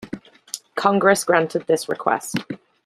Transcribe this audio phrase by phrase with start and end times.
[0.73, 2.37] Congress granted this request.